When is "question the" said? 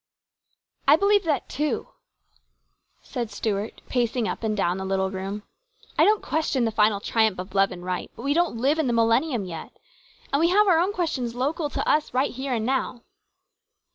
6.23-6.71